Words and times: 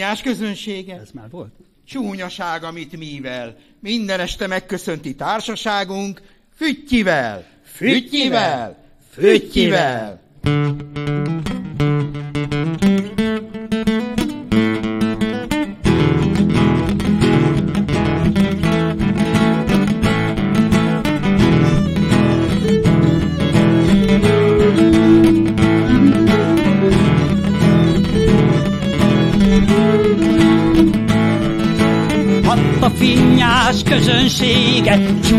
finnyás 0.00 0.22
közönsége. 0.22 0.94
Ez 1.00 1.10
már 1.12 1.30
volt. 1.30 1.52
Csúnyaság, 1.86 2.64
amit 2.64 2.96
mivel. 2.96 3.56
Minden 3.80 4.20
este 4.20 4.46
megköszönti 4.46 5.14
társaságunk 5.14 6.20
füttyivel, 6.56 7.46
füttyivel, 7.64 8.84
füttyivel. 9.12 10.20
Hadd 10.42 11.39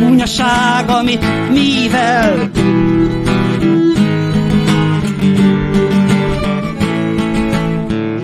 csúnyaság, 0.02 0.90
amit 0.90 1.26
mivel. 1.52 2.50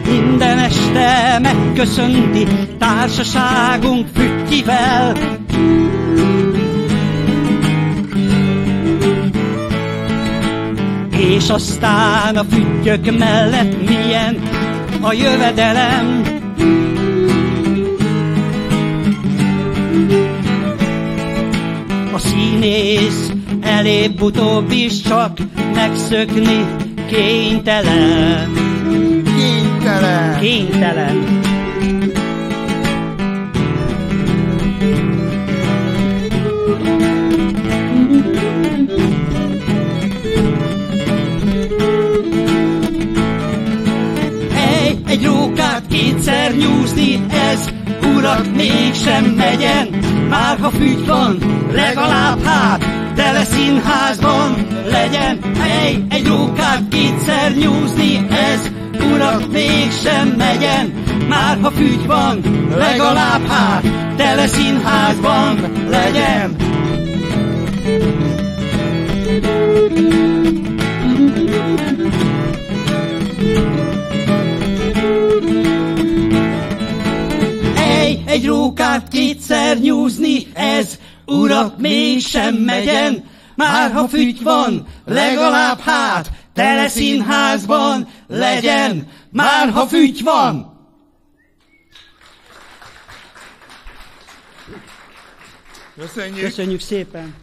Minden 0.05 0.58
este 0.58 1.40
megköszönti 1.41 2.48
társaságunk 2.77 4.08
füttyivel. 4.13 5.13
És 11.12 11.50
aztán 11.50 12.36
a 12.36 12.44
füttyök 12.44 13.17
mellett 13.17 13.88
milyen 13.88 14.41
a 15.02 15.14
jövedelem. 15.14 16.37
A 22.18 22.20
színész 22.20 23.32
elébb-utóbb 23.62 24.72
is 24.72 25.02
csak 25.02 25.38
megszökni 25.73 26.66
kénytelen. 27.08 28.54
Kénytelen. 29.24 30.40
Kénytelen. 30.40 31.40
Egy, 45.08 45.26
rókát 45.26 45.84
kétszer 45.90 46.56
nyúzni, 46.56 47.26
ez 47.52 47.77
urak 48.18 48.56
mégsem 48.56 49.26
megyen. 49.26 49.88
Már 50.30 50.58
ha 50.60 50.70
fügy 50.70 51.06
van, 51.06 51.38
legalább 51.72 52.44
hát 52.44 52.86
tele 53.16 53.44
színházban 53.44 54.68
legyen. 54.90 55.40
Egy, 55.82 56.04
egy 56.09 56.28
rókát 56.28 56.82
kétszer 56.90 57.52
nyúzni, 57.56 58.28
ez 58.30 58.72
urak 59.14 59.52
mégsem 59.52 60.28
megyen. 60.28 60.94
Már 61.30 61.58
ha 61.62 61.72
fügy 61.72 62.06
van, 62.06 62.40
legalább 62.76 63.48
hát 63.48 63.84
tele 64.18 64.48
színházban 64.48 65.59
legyen. 65.90 66.56
Egy, 69.96 70.47
egy 78.38 78.46
rókát 78.46 79.08
kétszer 79.08 79.80
nyúzni, 79.80 80.48
ez 80.53 81.00
urak 81.25 81.78
mégsem 81.78 82.56
megyen. 82.56 83.30
Már 83.56 83.92
ha 83.92 84.08
fügy 84.08 84.44
van, 84.44 84.88
legalább 85.06 85.80
hát 85.80 86.31
tele 86.53 86.88
színházban 86.88 88.08
legyen. 88.28 89.08
Már 89.31 89.70
ha 89.70 89.88
fügy 89.88 90.24
van. 90.24 90.76
Köszönjük. 95.96 96.44
Köszönjük 96.44 96.80
szépen. 96.80 97.36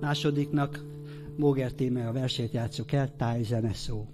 Másodiknak 0.00 0.78
Téme 1.76 2.08
a 2.08 2.12
versét 2.12 2.52
játsszuk 2.52 2.92
el, 2.92 3.16
tájzene 3.16 3.72
szó. 3.72 4.06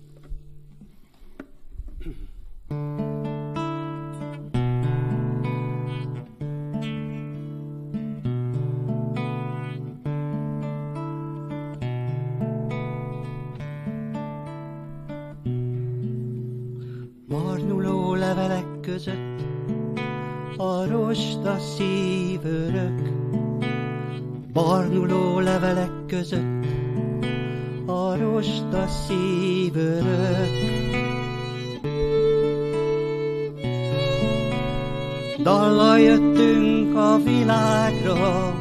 Dallal 35.47 35.99
jöttünk 35.99 36.97
a 36.97 37.19
világra, 37.25 38.55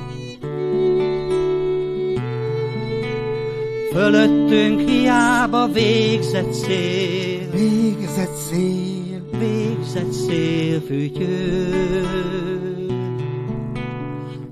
Fölöttünk 3.92 4.80
hiába 4.90 5.68
végzett 5.68 6.54
szél, 6.54 7.50
Végzett 7.52 8.36
szél. 8.36 9.22
végzett 9.40 10.12
szél 10.12 10.82
fütyő. 10.82 12.06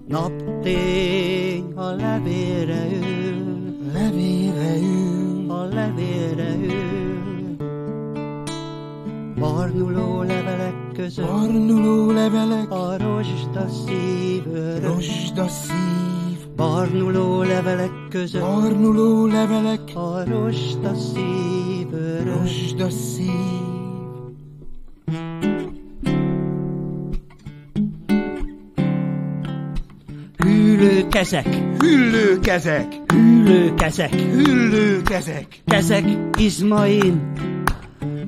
Naptény 0.08 1.74
a 1.76 1.90
levélre 1.92 2.86
ül, 2.92 3.76
Levélre 3.94 4.78
ül. 4.78 5.52
a 5.52 5.64
levélre 5.64 6.56
ül. 6.64 7.56
Barnuló 9.40 10.22
levelek 10.22 10.43
között 10.94 11.26
Barnuló 11.28 12.12
levelek. 12.12 12.72
a 12.72 12.98
rozsda 12.98 13.68
szív 13.68 14.44
örök. 14.54 14.84
Rosda 14.84 15.48
szív. 15.48 16.48
Barnuló 16.56 17.42
levelek 17.42 17.92
között 18.10 18.42
Barnuló 18.42 19.26
levelek. 19.26 19.82
a 19.96 20.24
rozsda 20.26 20.94
szív 20.96 21.94
örök. 21.94 22.36
Rosda 22.42 22.90
szív. 22.90 23.32
Hűlő 30.38 31.08
kezek, 31.08 31.48
Hüllő 31.80 32.40
kezek. 32.42 32.88
hűlő 33.14 33.74
kezek, 33.74 34.14
Hüllő 34.14 35.02
kezek. 35.02 35.48
kezek 35.66 36.04
izmain, 36.40 37.32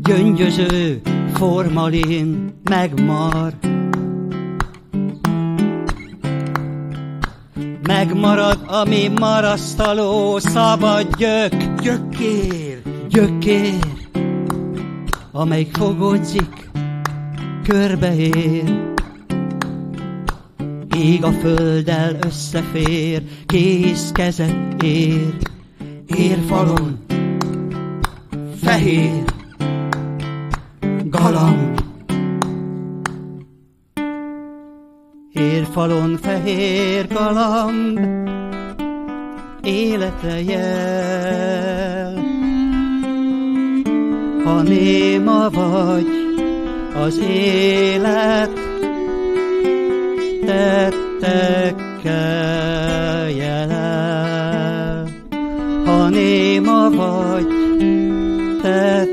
gyöngyöző 0.04 1.02
formalin 1.38 2.54
megmar. 2.64 3.54
Megmarad, 7.82 8.60
ami 8.68 9.08
marasztaló, 9.20 10.40
szabad 10.40 11.16
gyök, 11.18 11.82
Gyökér. 11.82 12.82
gyökér, 13.10 13.98
amelyik 15.32 15.76
fogodzik, 15.76 16.70
körbeér. 17.64 18.84
Ég 20.98 21.24
a 21.24 21.32
földdel 21.32 22.18
összefér, 22.26 23.24
kész 23.46 24.12
kezet 24.12 24.84
ér, 24.84 25.34
érfalon, 26.06 27.00
fehér, 28.62 29.35
galamb. 31.26 31.80
Érfalon 35.34 36.18
fehér 36.22 37.08
galamb, 37.08 38.00
életre 39.64 40.42
jel. 40.42 42.14
Ha 44.44 44.62
néma 44.62 45.50
vagy, 45.50 46.08
az 46.96 47.18
élet 47.30 48.60
tettekkel 50.46 52.10
jelel. 53.30 55.08
néma 56.10 56.90
vagy, 56.90 57.48
tettekkel 58.62 59.05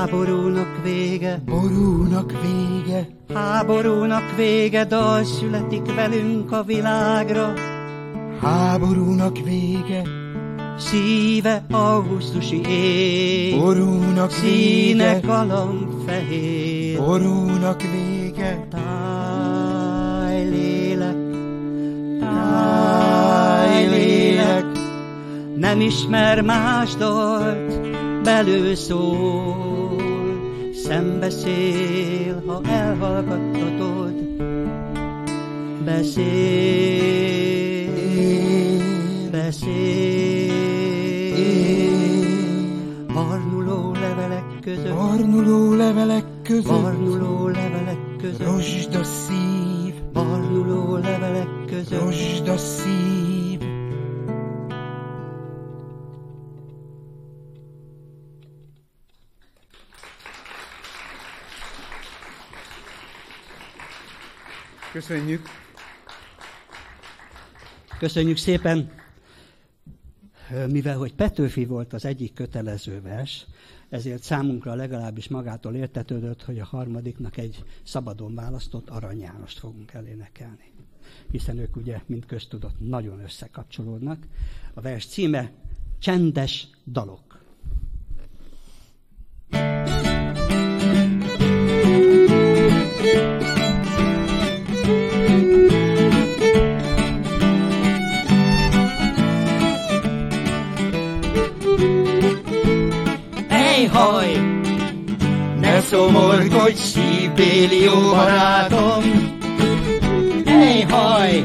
Háborúnak 0.00 0.82
vége, 0.82 1.42
Borúnak 1.44 2.32
vége, 2.42 3.06
háborúnak 3.34 4.36
vége, 4.36 4.84
dal 4.84 5.24
születik 5.24 5.94
velünk 5.94 6.52
a 6.52 6.62
világra. 6.62 7.52
háborúnak 8.40 9.38
vége, 9.44 10.02
Szíve 10.78 11.64
augusztusi 11.70 12.60
ég, 12.68 13.58
borúnak 13.58 14.30
színe 14.30 15.14
vége, 15.14 15.32
fehér. 16.06 16.98
borúnak 16.98 17.82
vége, 17.82 18.66
Táj 18.70 20.48
lélek, 20.48 21.16
táj 22.20 23.86
lélek, 23.88 24.66
nem 25.56 25.80
ismer 25.80 26.40
más 26.40 26.94
dalt, 26.94 27.80
belül 28.22 28.74
szól, 28.74 29.79
szembeszél, 30.90 32.42
ha 32.46 32.60
elhallgattatod, 32.64 34.12
beszél, 35.84 37.20
beszél, 39.30 40.52
barnuló 43.14 43.92
levelek 43.92 44.44
között, 44.60 44.94
barnuló 44.94 45.74
levelek 45.74 46.24
között, 46.42 46.82
barnuló 46.82 47.48
levelek 47.48 48.16
között, 48.18 48.46
rozsd 48.46 48.94
a 48.94 49.04
szív, 49.04 49.94
barnuló 50.12 50.96
levelek 50.96 51.48
között, 51.66 52.00
rozsd 52.00 52.48
Köszönjük! 65.00 65.46
Köszönjük 67.98 68.36
szépen! 68.36 68.90
Mivel, 70.68 70.96
hogy 70.96 71.14
Petőfi 71.14 71.64
volt 71.64 71.92
az 71.92 72.04
egyik 72.04 72.34
kötelező 72.34 73.00
vers, 73.00 73.46
ezért 73.88 74.22
számunkra 74.22 74.74
legalábbis 74.74 75.28
magától 75.28 75.74
értetődött, 75.74 76.42
hogy 76.42 76.58
a 76.58 76.64
harmadiknak 76.64 77.36
egy 77.36 77.64
szabadon 77.82 78.34
választott 78.34 78.88
Arany 78.88 79.20
Jánost 79.20 79.58
fogunk 79.58 79.92
elénekelni. 79.92 80.72
Hiszen 81.30 81.58
ők 81.58 81.76
ugye, 81.76 82.00
mint 82.06 82.26
köztudott, 82.26 82.80
nagyon 82.88 83.20
összekapcsolódnak. 83.20 84.26
A 84.74 84.80
vers 84.80 85.06
címe 85.06 85.50
Csendes 85.98 86.68
dalok. 86.86 87.38
Ejhaj! 89.50 89.99
Szomorkodj, 105.90 106.74
szívbéli 106.74 107.82
jó 107.82 108.10
barátom! 108.10 109.02
Ejhaj! 110.44 111.44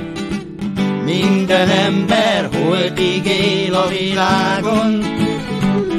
Minden 1.05 1.69
ember 1.69 2.49
holdig 2.53 3.25
él 3.25 3.73
a 3.73 3.87
világon. 3.87 5.03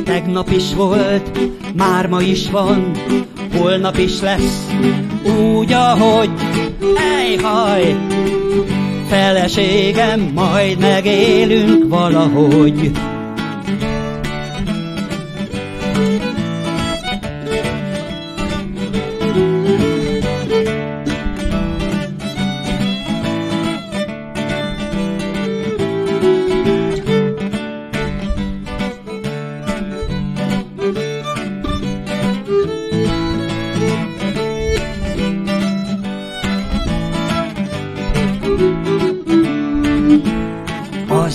Tegnap 0.04 0.50
is 0.50 0.74
volt, 0.74 1.38
már 1.76 2.06
ma 2.06 2.20
is 2.20 2.50
van, 2.50 2.90
holnap 3.56 3.98
is 3.98 4.20
lesz, 4.20 4.70
úgy, 5.38 5.72
ahogy 5.72 6.30
ejhaj! 7.18 7.96
Feleségem, 9.08 10.20
majd 10.34 10.78
megélünk 10.78 11.88
valahogy. 11.88 12.90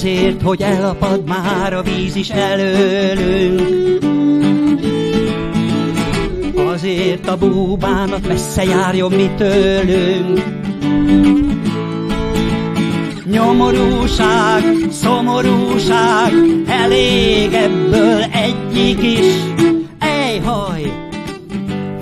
Azért, 0.03 0.41
hogy 0.41 0.61
elapad 0.61 1.27
már 1.27 1.73
a 1.73 1.81
víz 1.81 2.15
is 2.15 2.29
előlünk. 2.29 4.03
Azért 6.73 7.27
a 7.27 7.37
búbának 7.37 8.27
messze 8.27 8.63
járjon 8.63 9.11
mi 9.11 9.29
tőlünk. 9.37 10.43
Nyomorúság, 13.25 14.63
szomorúság, 14.91 16.33
elég 16.65 17.53
ebből 17.53 18.21
egyik 18.21 19.03
is. 19.03 19.33
Ejhaj! 19.99 20.91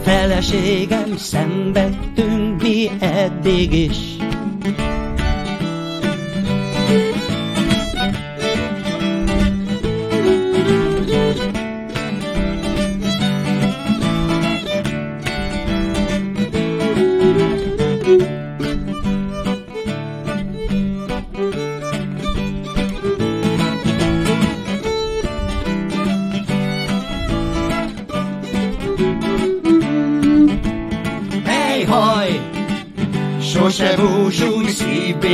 Feleségem, 0.04 1.18
szenvedtünk 1.18 2.62
mi 2.62 2.90
eddig 3.00 3.74
is. 3.74 4.09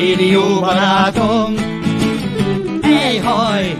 Szívbéli 0.05 0.31
jó 0.31 0.59
barátom! 0.59 1.53
Ejhaj! 2.81 3.75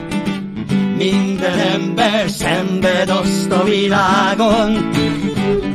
Minden 0.97 1.59
ember 1.59 2.29
szenved 2.29 3.09
azt 3.09 3.51
a 3.51 3.63
világon. 3.63 4.89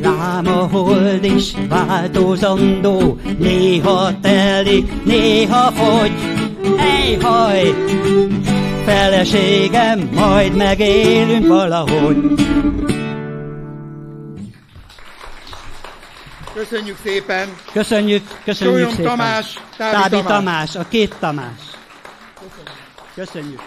Lám 0.02 0.46
a 0.46 0.68
hold 0.72 1.24
is 1.24 1.52
változandó, 1.68 3.18
néha 3.38 4.20
telik, 4.20 5.04
néha 5.04 5.72
fogy. 5.72 6.12
Ejhaj! 6.78 7.74
Feleségem, 8.84 10.08
majd 10.14 10.56
megélünk 10.56 11.46
valahogy. 11.46 12.16
Köszönjük 16.54 16.96
szépen! 17.02 17.48
Köszönjük, 17.72 18.26
köszönjük 18.44 18.76
Sólyom 18.76 18.90
szépen. 18.90 19.04
Tamás, 19.04 19.54
Távi 19.76 19.92
Távi 19.92 20.10
Tamás. 20.10 20.26
Tamás, 20.26 20.76
a 20.76 20.88
két 20.88 21.16
Tamás. 21.18 21.60
Köszönjük. 23.14 23.60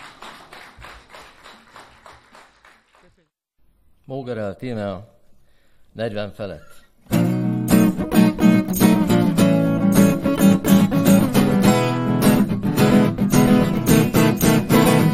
Mógerel 4.05 4.55
Tímea 4.55 5.07
40 5.91 6.33
felett. 6.33 6.81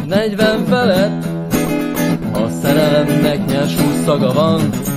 Negyven 0.05 0.65
felett 0.65 1.23
a 2.33 2.49
szerelemnek 2.61 3.45
nyers 3.45 3.75
húsz 3.75 4.03
szaga 4.03 4.33
van. 4.33 4.88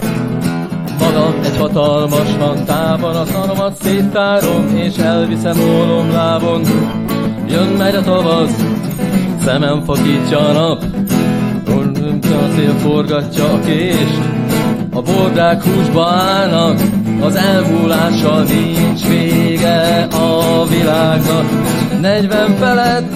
Magam 1.03 1.35
egy 1.45 1.57
hatalmas 1.57 2.37
hangtában 2.39 3.17
a 3.17 3.25
szanomat 3.25 3.83
széttárom, 3.83 4.77
és 4.77 4.97
elviszem 4.97 5.61
ólom 5.61 6.13
lábon. 6.13 6.63
Jön 7.49 7.69
megy 7.69 7.95
a 7.95 8.03
tavasz, 8.03 8.65
szemem 9.45 9.83
fakítja 9.85 10.39
a 10.39 10.53
nap, 10.53 10.85
a 12.33 12.55
szél 12.57 12.73
forgatja 12.73 13.45
a 13.53 13.61
kést, 13.61 14.21
a 14.93 15.03
bordák 15.03 15.63
húsba 15.63 16.07
állnak, 16.07 16.81
az 17.21 17.35
elmúlással 17.35 18.43
nincs 18.43 19.07
vége 19.07 20.03
a 20.03 20.67
világnak. 20.67 21.45
Negyven 22.01 22.57
felett 22.57 23.13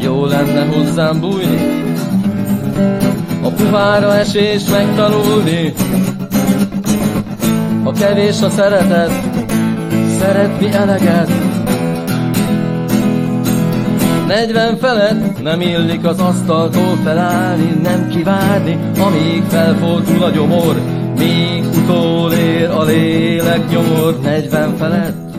jó 0.00 0.24
lenne 0.24 0.64
hozzám 0.64 1.20
bújni, 1.20 1.82
a 3.42 3.48
puhára 3.48 4.14
esés 4.14 4.62
megtanulni. 4.70 5.72
A 7.92 7.98
kevés 7.98 8.42
a 8.42 8.50
szeretet, 8.50 9.10
szeretni 10.18 10.72
eleget. 10.72 11.30
Negyven 14.26 14.76
felett 14.76 15.42
nem 15.42 15.60
illik 15.60 16.04
az 16.04 16.20
asztaltól 16.20 16.96
felállni, 17.04 17.80
nem 17.82 18.08
kivárni, 18.08 18.78
amíg 19.00 19.42
felfordul 19.48 20.22
a 20.22 20.30
gyomor, 20.30 20.80
míg 21.18 21.64
utolér 21.76 22.70
a 22.70 22.82
lélek 22.82 23.70
nyomor. 23.70 24.18
Negyven 24.22 24.76
felett 24.76 25.36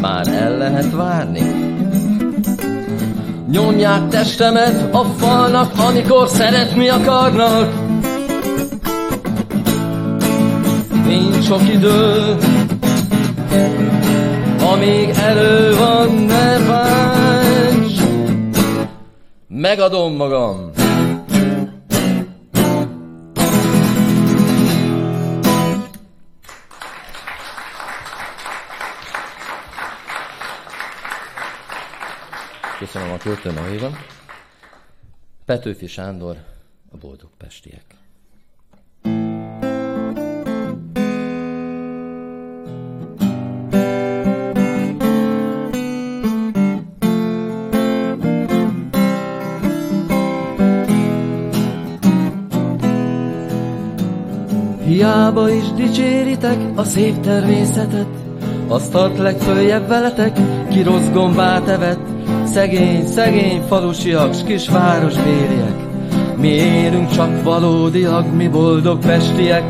már 0.00 0.26
el 0.28 0.56
lehet 0.56 0.90
várni. 0.92 1.42
Nyomják 3.50 4.08
testemet 4.08 4.94
a 4.94 5.04
falnak, 5.04 5.72
amikor 5.78 6.28
szeretni 6.28 6.88
akarnak. 6.88 7.83
Nincs 11.14 11.44
sok 11.44 11.68
idő, 11.68 12.36
amíg 14.72 15.08
elő 15.08 15.76
van, 15.76 16.14
ne 16.14 16.58
bánts. 16.66 18.00
Megadom 19.48 20.14
magam. 20.14 20.70
Köszönöm 32.78 33.12
a 33.12 33.16
költő 33.16 33.52
nevében. 33.52 33.98
Petőfi 35.44 35.86
Sándor, 35.86 36.36
a 36.92 36.96
Boldog 36.96 37.30
Pestiek. 37.38 38.03
Hiába 55.04 55.50
is 55.50 55.72
dicséritek 55.76 56.56
a 56.74 56.84
szép 56.84 57.20
természetet, 57.20 58.06
azt 58.68 58.92
tart 58.92 59.18
legföljebb 59.18 59.88
veletek, 59.88 60.38
ki 60.70 60.82
rossz 60.82 61.08
gombát 61.12 61.68
evett, 61.68 62.00
Szegény, 62.44 63.06
szegény 63.06 63.62
falusiak, 63.68 64.34
s 64.34 64.42
kisvárosbériek, 64.44 65.74
mi 66.36 66.48
élünk 66.48 67.10
csak 67.10 67.42
valódiak, 67.42 68.34
mi 68.36 68.48
boldog 68.48 68.98
pestiek. 68.98 69.62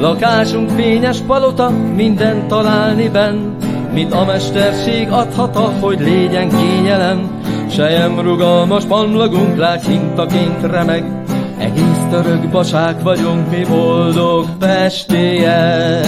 Lakásunk 0.00 0.70
fényes 0.70 1.18
palota, 1.18 1.70
minden 1.94 2.48
találni 2.48 3.08
benn, 3.08 3.56
mint 3.92 4.12
a 4.12 4.24
mesterség 4.24 5.08
adhata, 5.10 5.72
hogy 5.80 6.00
légyen 6.00 6.48
kényelem. 6.48 7.40
Sejem 7.70 8.20
rugalmas 8.20 8.84
pamlagunk, 8.84 9.56
lát 9.56 9.86
hintaként 9.86 10.62
remeg, 10.62 11.18
egész 11.58 12.06
török 12.10 12.50
basák 12.50 13.02
vagyunk, 13.02 13.50
mi 13.50 13.64
boldog 13.64 14.46
pestiek. 14.58 16.06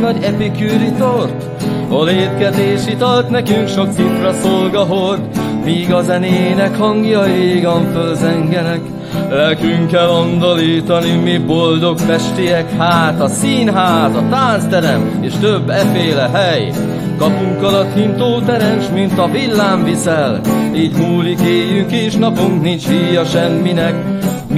Nagy 0.00 0.22
epikűri 0.22 0.92
tort, 0.98 1.44
hol 1.88 2.08
étkezés 2.08 2.86
italt 2.86 3.30
nekünk 3.30 3.68
sok 3.68 3.92
cifra 3.92 4.32
szolga 4.32 4.84
hord, 4.84 5.20
míg 5.64 5.92
a 5.92 6.02
zenének 6.02 6.76
hangja 6.76 7.26
égan 7.26 7.92
fölzengenek. 7.92 8.80
Lelkünk 9.30 9.90
kell 9.90 10.08
andalítani, 10.08 11.12
mi 11.12 11.38
boldog 11.38 11.98
festiek, 11.98 12.70
hát 12.70 13.20
a 13.20 13.28
színház, 13.28 14.14
a 14.16 14.28
táncterem 14.30 15.18
és 15.20 15.32
több 15.40 15.70
eféle 15.70 16.28
hely. 16.32 16.72
Kapunk 17.18 17.62
alatt 17.62 17.94
hintó 17.94 18.40
terens, 18.40 18.84
mint 18.94 19.18
a 19.18 19.26
villám 19.26 19.84
viszel, 19.84 20.40
így 20.74 20.96
múlik 20.96 21.40
éjünk 21.40 21.92
és 21.92 22.14
napunk, 22.14 22.62
nincs 22.62 22.88
híja 22.88 23.24
semminek. 23.24 23.94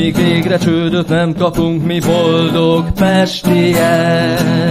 Míg 0.00 0.16
végre 0.16 0.58
csődöt 0.58 1.08
nem 1.08 1.34
kapunk, 1.34 1.84
mi 1.84 1.98
boldog 1.98 2.92
pestiek. 2.92 4.69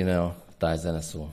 Palesztinája, 0.00 0.34
táj 0.58 1.00
szól. 1.00 1.32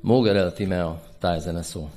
Mógerel 0.00 0.52
Timea, 0.52 1.00
tájzene 1.18 1.62
szó. 1.62 1.88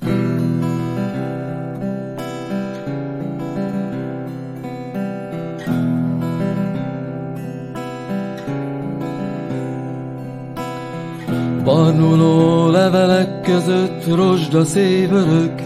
Barnuló 11.86 12.70
levelek 12.70 13.40
között 13.40 14.14
rozsda 14.14 14.64
szévörök, 14.64 15.60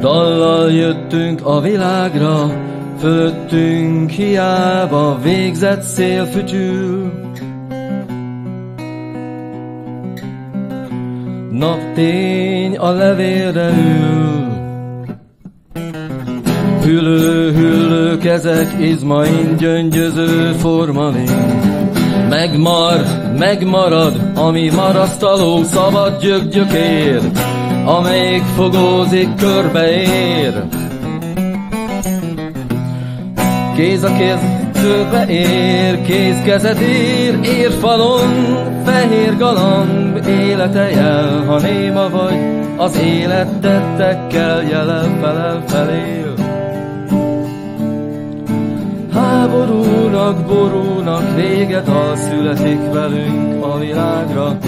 Dallal 0.00 0.72
jöttünk 0.72 1.46
a 1.46 1.60
világra, 1.60 2.52
fölöttünk 2.98 4.10
hiába 4.10 5.18
végzett 5.22 5.82
szél 5.82 6.24
fütyül. 6.24 7.12
Naptény 11.50 12.76
a 12.76 12.90
levélre 12.90 13.68
ül, 13.68 14.48
hüllő, 16.82 17.52
hüllő 17.52 18.18
kezek, 18.18 18.80
izmain 18.80 19.56
gyöngyöző 19.56 20.52
formalin. 20.52 21.79
Megmar, 22.30 23.04
megmarad, 23.38 24.30
ami 24.34 24.70
marasztaló 24.70 25.62
szabad 25.62 26.20
gyökgyökér, 26.20 27.20
amelyik 27.84 28.42
fogózik 28.42 29.34
körbeér. 29.34 30.62
Kéz 33.76 34.02
a 34.02 34.16
kéz 34.16 34.40
körbe 34.72 35.26
ér, 35.28 36.02
kéz 36.02 36.42
kezet 36.44 36.78
ér, 36.78 37.38
ér 37.42 37.70
falon, 37.70 38.56
fehér 38.84 39.36
galamb, 39.36 40.26
élete 40.26 40.90
jel, 40.90 41.44
ha 41.46 41.58
néma 41.58 42.08
vagy, 42.08 42.38
az 42.76 42.98
élet 42.98 43.60
tettekkel 43.60 44.62
jelel 44.62 45.18
felel 45.20 45.62
felél. 45.66 46.29
Háborúnak, 49.40 50.46
borúnak 50.46 51.34
véget 51.34 51.88
al 51.88 52.16
születik 52.16 52.92
velünk 52.92 53.64
a 53.64 53.78
világra, 53.78 54.58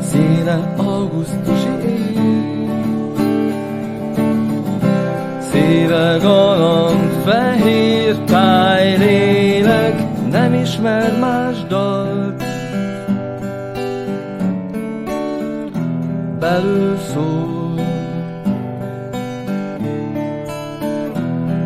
széle 0.00 0.74
augusztusi 0.76 1.68
éj. 1.86 2.68
Széle 5.50 6.18
galamb, 6.22 7.10
fehér 7.24 8.18
táj, 8.18 8.96
lélek, 8.96 10.02
nem 10.30 10.54
ismer 10.54 11.18
más 11.18 11.66
dalt. 11.68 12.42
Belül 16.38 16.96
szól, 17.12 17.74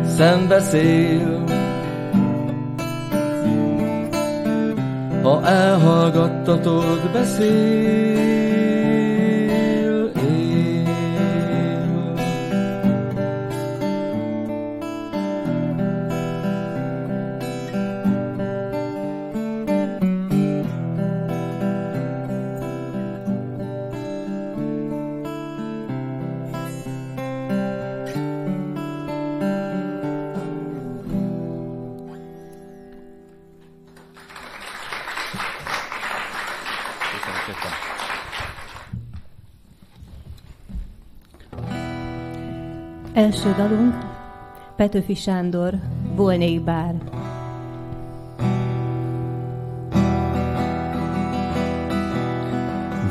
szembeszél, 0.07 1.42
ha 5.23 5.41
elhallgattatod, 5.47 7.11
beszél. 7.13 8.13
Első 43.43 43.61
dalunk 43.61 43.93
Petőfi 44.75 45.15
Sándor, 45.15 45.73
Volnék 46.15 46.61
bár. 46.61 46.93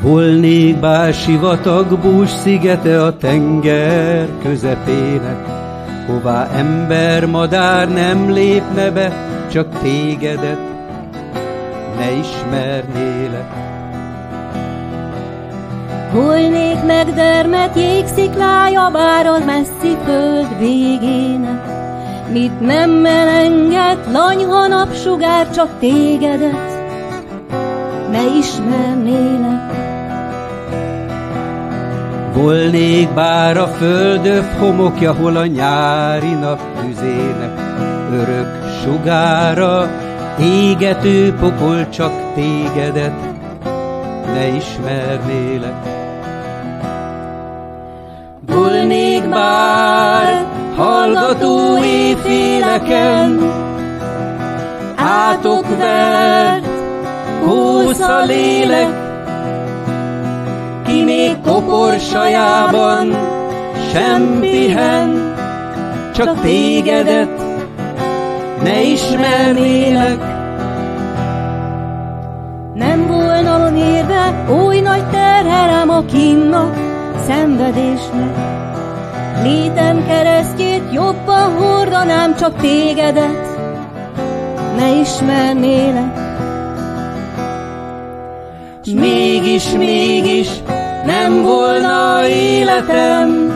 Volnék 0.01 0.79
bár 0.79 1.13
sivatag 1.13 1.99
bús 1.99 2.29
szigete 2.29 3.03
a 3.03 3.17
tenger 3.17 4.29
közepének, 4.41 5.45
hová 6.07 6.47
ember, 6.51 7.25
madár 7.25 7.89
nem 7.89 8.31
lépne 8.31 8.91
be, 8.91 9.13
csak 9.51 9.79
tégedet 9.79 10.59
ne 11.97 12.11
ismernélek. 12.11 13.62
Volnék 16.13 16.83
megdermet 16.85 17.75
jégsziklája 17.75 18.89
bár 18.89 19.25
a 19.25 19.39
messzi 19.45 19.97
föld 20.05 20.57
végének, 20.59 21.61
mit 22.31 22.59
nem 22.59 22.89
melenget 22.89 23.97
lanyha 24.11 24.67
napsugár, 24.67 25.49
csak 25.49 25.79
tégedet 25.79 26.81
ne 28.11 28.37
ismernélek. 28.37 29.71
Volnék 32.33 33.13
bár 33.13 33.57
a 33.57 33.67
földöv 33.67 34.43
homokja, 34.59 35.13
hol 35.13 35.35
a 35.35 35.45
nyári 35.45 36.33
nap 36.33 36.59
tüzének 36.81 37.59
örök 38.11 38.47
sugára, 38.83 39.89
égető 40.39 41.33
pokol 41.33 41.89
csak 41.89 42.11
tégedet 42.35 43.13
ne 44.33 44.47
ismernélek. 44.47 45.92
Hallgató 51.33 51.83
éjféleken, 51.83 53.51
átokvert 54.95 56.67
kósza 57.45 58.23
lélek, 58.23 58.89
ki 60.85 61.03
még 61.03 61.41
koporsajában 61.41 63.17
sem 63.93 64.39
pihen, 64.39 65.33
csak 66.15 66.41
tégedet 66.41 67.29
ne 68.63 68.81
ismernélek. 68.81 70.31
Nem 72.73 73.07
volna 73.07 73.69
mérve 73.69 74.45
oly 74.49 74.79
nagy 74.79 75.09
terherem 75.09 75.89
a 75.89 76.05
kínnak, 76.05 76.75
szenvedésnek. 77.27 78.53
Létem 79.43 80.05
keresztjét 80.07 80.72
jobban 80.93 81.57
hordanám, 81.57 82.35
csak 82.35 82.57
tégedet 82.57 83.57
ne 84.77 84.99
ismernélek. 84.99 86.21
S 88.85 88.89
mégis, 88.89 89.71
mégis 89.77 90.49
nem 91.05 91.41
volna 91.41 92.27
életem 92.27 93.51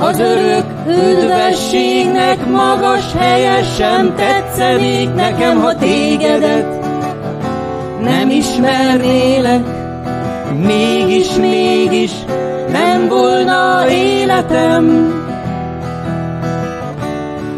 az 0.00 0.18
örök 0.18 0.64
üdvességnek 0.86 2.46
magas 2.46 3.12
helye 3.18 3.62
sem 3.62 4.14
tetszenék 4.14 5.14
nekem, 5.14 5.60
ha 5.60 5.74
tégedet 5.74 6.66
nem 8.00 8.30
ismernélek. 8.30 9.66
Mégis, 10.66 11.36
mégis 11.36 12.12
nem 12.78 13.08
volna 13.08 13.90
életem 13.90 15.12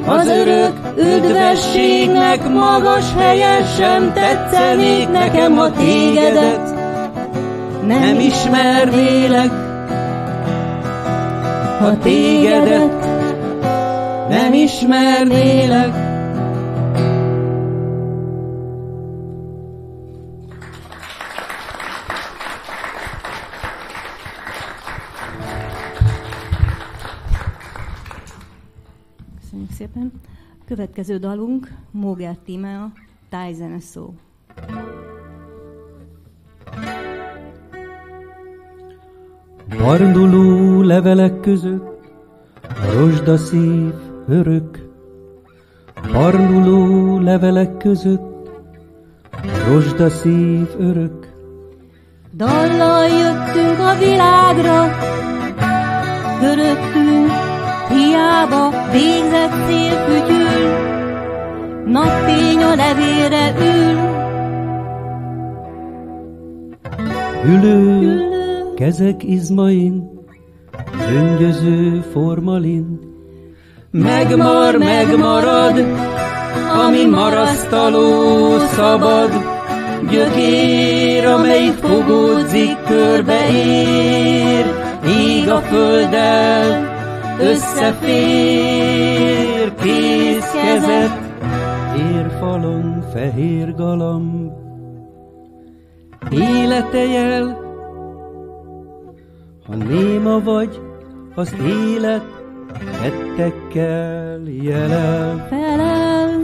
az 0.07 0.27
örök 0.29 0.73
üdvességnek 0.97 2.49
magas 2.49 3.05
helye 3.19 3.65
sem 3.79 4.13
tetszenék 4.13 5.11
nekem, 5.11 5.57
ha 5.57 5.71
tégedet 5.71 6.75
nem 7.87 8.21
ismernélek. 8.21 9.51
Ha 11.79 11.99
tégedet 11.99 13.09
nem 14.29 14.53
ismernélek. 14.53 16.10
Következő 30.71 31.17
dalunk 31.17 31.69
Móger 31.91 32.37
Tímea, 32.45 32.93
tájzene 33.29 33.81
szó. 33.81 34.15
Barnuló 39.79 40.83
levelek 40.83 41.41
között 41.41 42.07
rozsdaszív 42.95 43.93
örök. 44.29 44.89
Barnuló 46.13 47.19
levelek 47.19 47.77
között 47.77 48.51
rozsdaszív 49.67 50.69
örök. 50.79 51.33
Dallal 52.35 53.07
jöttünk 53.09 53.79
a 53.79 53.99
világra, 53.99 54.99
köröttünk 56.41 57.30
hiába 57.91 58.71
végzett 58.93 59.67
szél 59.67 59.95
fütyül, 60.07 60.89
napfény 61.87 62.63
a 62.63 62.75
levére 62.75 63.55
ül, 63.59 64.19
Ülő 67.45 67.99
ülő, 68.01 68.29
kezek 68.77 69.23
izmain, 69.23 70.11
gyöngyöző 71.11 72.05
formalin, 72.13 73.01
megmar, 73.91 74.77
megmarad, 74.77 75.85
ami 76.87 77.05
marasztaló 77.05 78.59
szabad, 78.59 79.31
gyökér, 80.11 81.27
amelyik 81.27 81.73
fogódzik, 81.73 82.77
körbe 82.87 83.51
ér, 83.53 84.67
ég 85.07 85.49
a 85.51 85.59
földdel, 85.59 86.90
összefér, 87.41 88.95
kész 89.75 90.51
kezet, 90.51 91.29
Érfalon 91.97 93.05
fehér 93.13 93.75
galamb, 93.75 94.53
élete 96.31 97.05
jel, 97.05 97.59
ha 99.67 99.75
néma 99.75 100.41
vagy, 100.41 100.81
az 101.35 101.55
élet 101.67 102.25
tettekkel 103.01 104.41
jelel 104.63 105.47
Felel, 105.49 106.41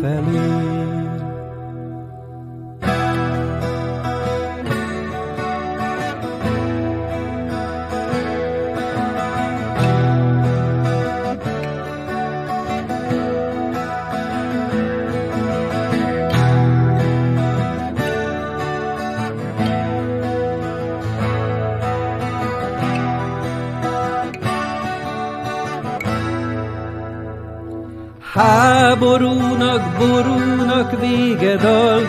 háborúnak, 28.37 29.83
borúnak 29.99 31.01
vége 31.01 31.57
dal, 31.57 32.01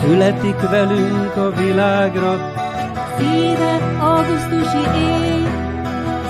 Születik 0.00 0.60
velünk 0.70 1.36
a 1.36 1.50
világra, 1.50 2.52
színe 3.18 3.96
augusztusi 4.00 4.84
éj, 4.98 5.46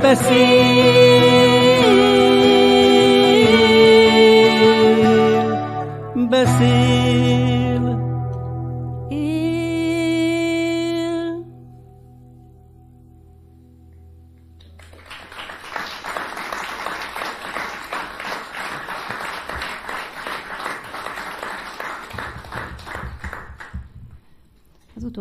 beszél, 0.01 0.68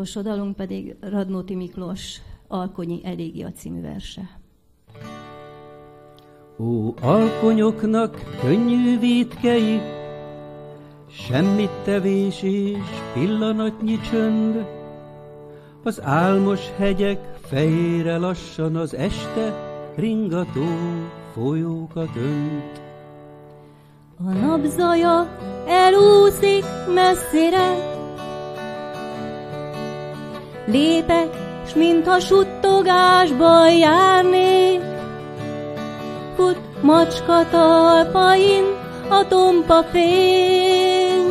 Az 0.08 0.16
utolsó 0.16 0.30
dalunk 0.30 0.56
pedig 0.56 0.96
Radnóti 1.00 1.54
Miklós 1.54 2.20
Alkonyi 2.48 3.00
Elégia 3.04 3.52
című 3.52 3.80
verse. 3.80 4.40
Ó, 6.58 6.94
alkonyoknak 7.00 8.22
könnyű 8.40 8.98
vétkei, 8.98 9.80
semmit 11.10 11.70
tevés 11.84 12.42
és 12.42 12.78
pillanatnyi 13.14 14.00
csönd, 14.00 14.66
az 15.84 16.02
álmos 16.02 16.60
hegyek 16.76 17.38
fejére 17.40 18.16
lassan 18.16 18.76
az 18.76 18.94
este 18.94 19.54
ringató 19.96 20.66
folyókat 21.34 22.16
önt. 22.16 22.80
A 24.26 24.32
napzaja 24.32 25.28
elúszik 25.66 26.64
messzire, 26.94 27.96
Lépek, 30.70 31.28
s 31.66 31.74
mintha 31.74 32.20
suttogásban 32.20 33.72
járnék, 33.72 34.80
Fut 36.36 36.58
macska 36.80 37.48
talpain 37.50 38.64
a 39.08 39.26
tompa 39.28 39.82
fény. 39.92 41.26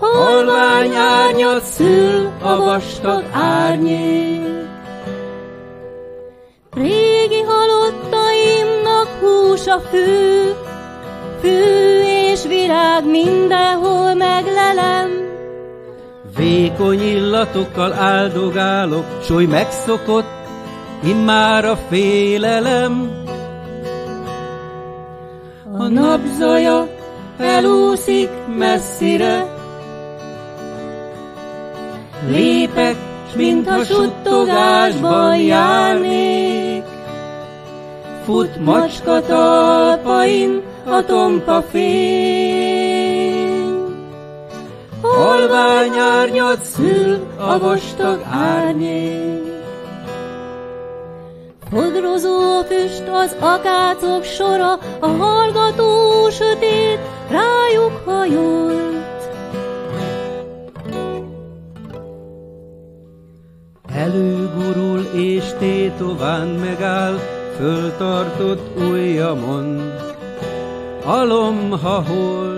Halvány 0.00 0.94
árnyat 0.94 1.64
szül 1.64 2.30
a 2.42 2.56
vastag 2.56 3.24
árnyék, 3.32 4.44
Régi 6.74 7.42
halottaimnak 7.46 9.08
hús 9.20 9.66
a 9.66 9.78
fű, 9.78 10.50
Fű 11.40 12.02
és 12.32 12.42
virág 12.42 13.04
mindenhol. 13.04 13.85
Vékony 16.36 17.00
illatokkal 17.00 17.92
áldogálok, 17.92 19.04
s 19.22 19.30
oly 19.30 19.44
megszokott, 19.44 20.28
immár 21.04 21.64
a 21.64 21.76
félelem. 21.88 23.24
A 25.78 25.86
napzaja 25.88 26.88
elúszik 27.38 28.30
messzire, 28.58 29.56
Lépek, 32.28 32.96
s 33.30 33.34
mintha 33.34 33.84
suttogásban 33.84 35.36
járnék. 35.36 36.84
Fut 38.24 38.64
macska 38.64 39.20
talpain 39.20 40.62
a 40.84 41.04
tompa 41.04 41.62
fény. 41.62 43.05
Halvány 45.16 45.98
árnyat 45.98 46.64
szül 46.64 47.26
a 47.38 47.58
vastag 47.58 48.22
árnyék. 48.30 49.42
Fodrozó 51.70 52.62
füst 52.62 53.08
az 53.12 53.36
akácok 53.40 54.24
sora, 54.24 54.72
a 55.00 55.06
hallgató 55.06 56.28
sötét 56.30 56.98
rájuk 57.30 58.02
hajolt. 58.04 59.30
Előgurul 63.94 65.00
és 65.14 65.44
tétován 65.58 66.48
megáll, 66.48 67.18
föltartott 67.56 68.76
ujjamon. 68.78 69.92
Alom, 71.04 71.70
ha 71.70 72.02
hold, 72.02 72.55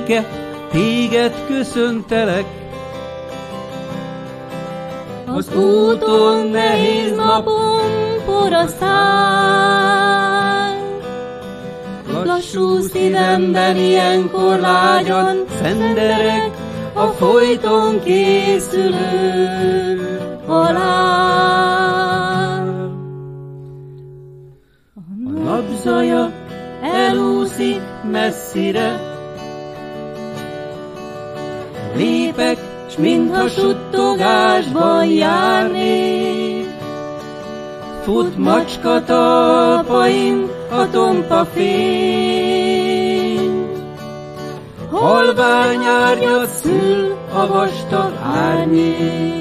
béke, 0.00 0.24
téged 0.70 1.34
köszöntelek, 1.46 2.44
Az 5.26 5.54
úton 5.54 6.46
nehéz 6.46 7.16
napon 7.16 7.80
porasztál. 8.26 9.68
Lassú 12.24 12.80
szívemben 12.80 13.76
ilyenkor 13.76 14.58
lágyan 14.58 15.44
szendereg 15.62 16.50
a 16.94 17.06
folyton 17.06 18.00
készülő 18.04 18.98
halál. 20.46 21.88
A 24.94 25.00
napzaja 25.44 26.32
elúszik 26.82 27.80
messzire, 28.10 29.09
mintha 33.40 33.48
suttogásban 33.48 35.04
járnék, 35.04 36.66
Fut 38.02 38.36
macska 38.36 39.02
talpain 39.04 40.48
a 40.70 40.90
tompa 40.90 41.44
fény, 41.44 42.88
Halvány 44.90 45.84
árnyat 45.84 46.48
szül 46.48 47.16
a 47.32 47.46
vastag 47.46 48.12
árnyék. 48.22 49.39